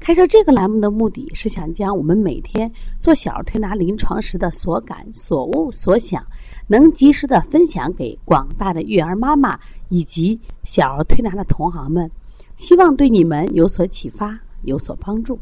[0.00, 6.24] 开设这个栏目的目的是想将我们每天做小儿推拿临床时的所感、所悟、所想，
[6.66, 12.10] 能及时的分享给广大的育儿妈妈以及小儿推拿的同行们，
[12.56, 15.38] 希望对你们有所启发、有所帮助。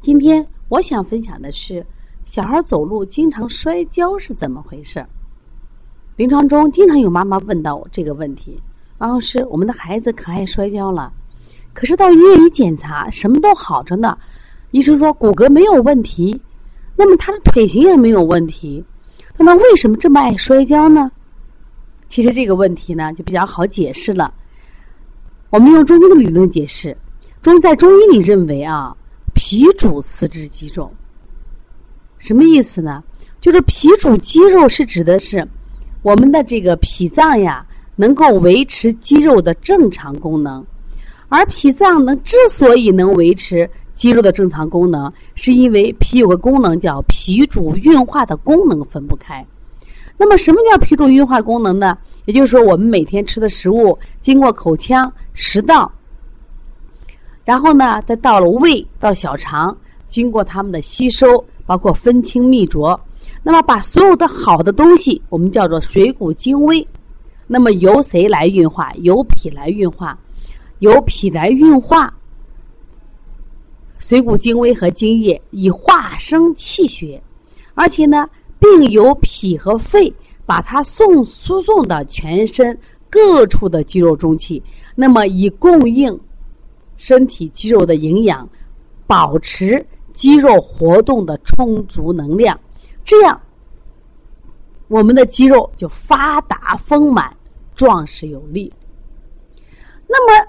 [0.00, 1.86] 今天我想分享的是，
[2.24, 5.06] 小孩走路经常摔跤是怎么回事？
[6.16, 8.60] 临床中经常有妈妈问到我这个问题：
[8.98, 11.12] 王老师，我们的孩子可爱摔跤了。
[11.78, 14.18] 可是到医院一检查，什么都好着呢。
[14.72, 16.40] 医生说骨骼没有问题，
[16.96, 18.84] 那么他的腿型也没有问题，
[19.36, 21.08] 那他为什么这么爱摔跤呢？
[22.08, 24.34] 其实这个问题呢就比较好解释了。
[25.50, 26.96] 我们用中医的理论解释，
[27.42, 28.92] 中医在中医里认为啊，
[29.32, 30.92] 脾主四肢肌肉。
[32.18, 33.04] 什么意思呢？
[33.40, 35.46] 就是脾主肌肉是指的是
[36.02, 40.66] 我们的这个脾脏呀，能够维持肌肉的正常功能。
[41.28, 49.44] 而脾脏能之所以能维持肌肉的正常功能，是因为脾有个功能叫脾主运化的功能分不开。
[50.16, 51.96] 那么，什么叫脾主运化功能呢？
[52.24, 55.90] 也就是说，我们每天吃的食物经过口腔、食道，
[57.44, 59.76] 然后呢，再到了胃、到小肠，
[60.08, 63.00] 经过它们的吸收，包括分清泌浊，
[63.42, 66.86] 那么把所有的好的东西，我们叫做水谷精微。
[67.46, 68.90] 那么由谁来运化？
[68.96, 70.18] 由脾来运化。
[70.80, 72.12] 由脾来运化
[73.98, 77.20] 水谷精微和精液，以化生气血，
[77.74, 78.28] 而且呢，
[78.60, 80.12] 并由脾和肺
[80.46, 82.78] 把它送输送到全身
[83.10, 84.62] 各处的肌肉中去，
[84.94, 86.16] 那么以供应
[86.96, 88.48] 身体肌肉的营养，
[89.06, 92.58] 保持肌肉活动的充足能量，
[93.04, 93.40] 这样
[94.86, 97.36] 我们的肌肉就发达丰满、
[97.74, 98.72] 壮实有力。
[100.06, 100.48] 那么。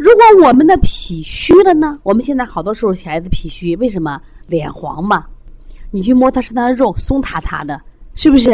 [0.00, 1.98] 如果我们的脾虚了呢？
[2.02, 5.26] 我们现在好多时候小孩子脾虚，为什么脸黄嘛？
[5.90, 7.78] 你去摸他身上的肉，松塌塌的，
[8.14, 8.50] 是不是？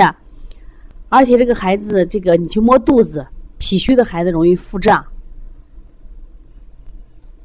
[1.09, 3.25] 而且这个孩子，这个你去摸肚子，
[3.59, 5.07] 脾虚的孩子容易腹胀。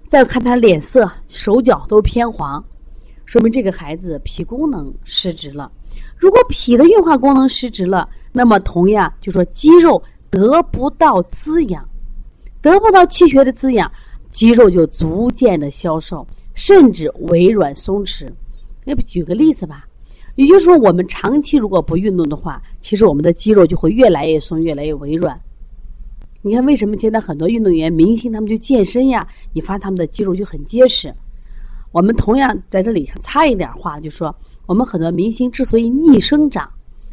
[0.09, 2.63] 再看他脸色，手脚都偏黄，
[3.25, 5.71] 说明这个孩子脾功能失职了。
[6.17, 10.01] 如果脾的运化功能失职了，那么同样就说肌肉
[10.31, 11.87] 得不到滋养。
[12.61, 13.91] 得不到气血的滋养，
[14.29, 18.27] 肌肉就逐渐的消瘦，甚至微软松弛。
[18.85, 19.85] 要不举个例子吧，
[20.35, 25.39] 也就是说，我们长期如果不运动的话，其实我们的肌肉就会越来越松，越来越微软。
[26.43, 29.27] 你看，为什么现在很多运动员、明星他们就健身呀？
[29.53, 31.13] 你发现他们的肌肉就很结实。
[31.91, 34.35] 我们同样在这里插一点话，就说
[34.65, 36.69] 我们很多明星之所以逆生长，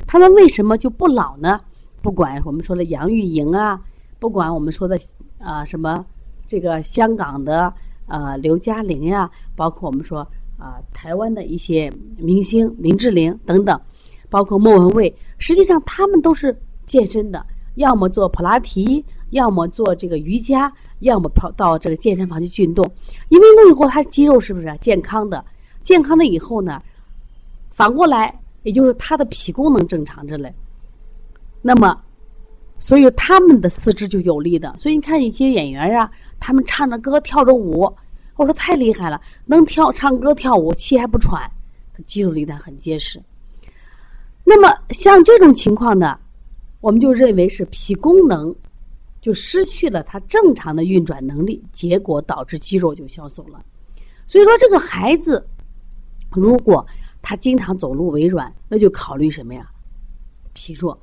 [0.06, 1.60] 他们为什么就不老呢？
[2.00, 3.80] 不管我们说的杨钰莹啊，
[4.18, 4.98] 不管我们说的。
[5.38, 6.04] 啊，什么
[6.46, 7.72] 这个香港的
[8.06, 10.20] 呃刘嘉玲呀，包括我们说
[10.58, 13.80] 啊台湾的一些明星林志玲等等，
[14.28, 16.56] 包括莫文蔚，实际上他们都是
[16.86, 17.44] 健身的，
[17.76, 22.84] 要么做普拉提，要么做这个瑜伽，要么跑到这个健身房去运动。
[23.28, 25.44] 因为运动以后，他肌肉是不是健康的？
[25.82, 26.82] 健康的以后呢，
[27.70, 28.34] 反过来
[28.64, 30.52] 也就是他的脾功能正常着嘞。
[31.62, 31.96] 那么。
[32.80, 37.92] 所以他们的四肢就有力的，所以你看一些演员啊，他们唱着歌跳着舞，
[38.36, 41.50] 我说太厉害了，能跳唱歌跳舞，气还不喘，
[42.06, 43.20] 肌肉力量很结实。
[44.44, 46.18] 那么像这种情况呢，
[46.80, 48.54] 我们就认为是脾功能
[49.20, 53.60] 就失去了它正常的运转能力，结果导致肌肉就消瘦了。
[54.24, 55.44] 所以说这个孩子
[56.30, 56.86] 如果
[57.20, 59.68] 他经常走路微软，那就考虑什么呀？
[60.54, 60.98] 脾弱。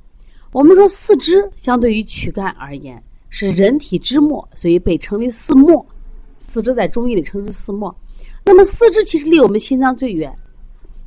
[0.56, 5.84] 我们说四肢相对于躯干而言是人体之末，所以被称为四末。
[6.38, 7.94] 四肢在中医里称之四末。
[8.42, 10.34] 那么四肢其实离我们心脏最远，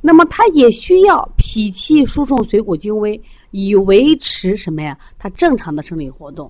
[0.00, 3.20] 那么它也需要脾气输送水谷精微，
[3.50, 4.96] 以维持什么呀？
[5.18, 6.48] 它正常的生理活动。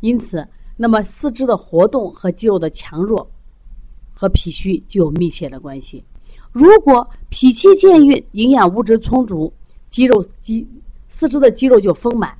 [0.00, 0.46] 因此，
[0.76, 3.26] 那么四肢的活动和肌肉的强弱
[4.12, 6.04] 和脾虚就有密切的关系。
[6.52, 9.50] 如果脾气健运，营养物质充足，
[9.88, 10.68] 肌肉肌。
[11.18, 12.36] 四肢的肌肉就丰满，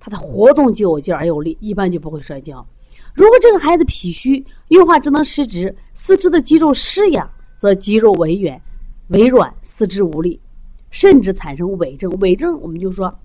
[0.00, 2.66] 它的活动就有劲而有力，一般就不会摔跤。
[3.14, 8.60] 如果这个孩子脾虚，运化职能失职，四肢的肌肉失养，则肌肉萎软，
[9.10, 10.40] 萎软，四肢无力，
[10.90, 12.10] 甚至产生痿症。
[12.18, 13.16] 痿症我们就说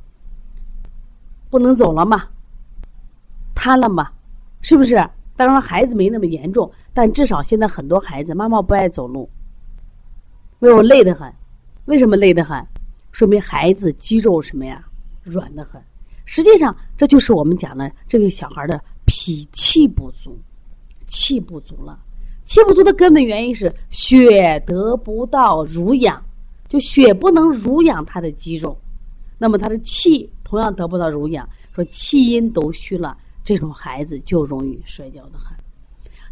[1.49, 2.27] 不能走了嘛，
[3.55, 4.07] 瘫了嘛，
[4.61, 5.03] 是不是？
[5.35, 9.27] 当然孩子没那么严重，但至少现在很多孩子妈妈不爱走路，
[10.59, 11.33] 为我累得很。
[11.85, 12.63] 为什么累得很？
[13.11, 14.81] 说明孩子肌肉什么呀，
[15.23, 15.81] 软得很。
[16.25, 20.39] 实际上，这就是我们讲的这个小孩的脾气不足，
[21.07, 21.99] 气不足了。
[22.43, 26.21] 气不足的根本原因是血得不到濡养，
[26.67, 28.77] 就血不能濡养他的肌肉，
[29.37, 31.47] 那么他的气同样得不到濡养。
[31.73, 35.57] 说气阴都虚了，这种孩子就容易摔跤的很。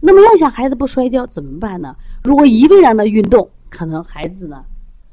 [0.01, 1.95] 那么要想孩子不摔跤怎么办呢？
[2.23, 4.65] 如果一味让他运动，可能孩子呢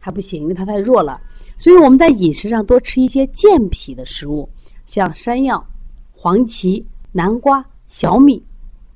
[0.07, 1.21] 它不行，因为它太弱了。
[1.59, 4.49] 所以我们在饮食上多吃一些健脾的食物，
[4.85, 5.67] 像山药、
[6.13, 8.41] 黄芪、南瓜、小米，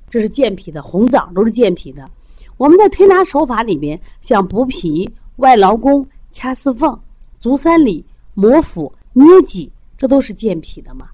[0.09, 2.09] 这是健脾的；红枣都是健脾的。
[2.55, 6.97] 我们在推拿手法里面，像补脾、外劳宫、掐四缝、
[7.39, 11.09] 足三里、摩腹、捏脊，这都是健脾的嘛。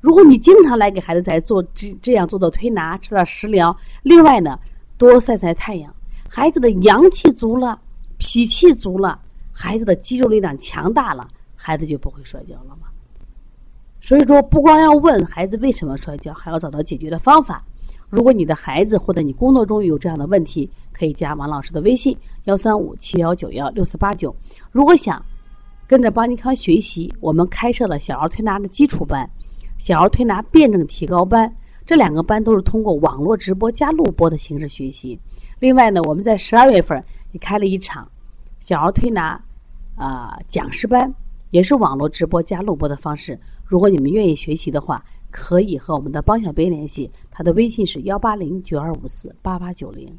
[0.00, 4.56] 如果你经常来给孩子在做这这样做的推拿，吃点食疗，另外呢，
[4.96, 5.92] 多晒晒太阳，
[6.28, 7.80] 孩子的阳气足了，
[8.18, 9.18] 脾气足了，
[9.62, 12.88] 孩子的肌肉力量强大了，孩子就不会摔跤了嘛。
[14.00, 17.64] 所以说，不光要问孩子为什么摔跤，还要找到解决的方法。
[18.10, 24.34] 如果你的孩子或者你工作中有这样的问题，可以加王老师的微信：幺三五七幺九幺六四八九。
[24.72, 25.24] 如果想
[25.86, 29.30] 跟着邦尼康学习，我们开设了小儿推拿的基础班。
[29.78, 31.48] 小儿推拿辩证提高班，
[31.86, 35.16] 这两个班都是通过网络直播加录播的形式学习。
[35.60, 37.00] 另外呢，我们在十二月份
[37.30, 38.10] 也开了一场
[38.58, 39.40] 小儿推拿
[39.96, 41.14] 啊讲师班，
[41.50, 43.38] 也是网络直播加录播的方式。
[43.64, 50.18] 如果你们愿意学习的话，可以和我们的帮小编联系，他的微信是幺八零九二五四八八九零。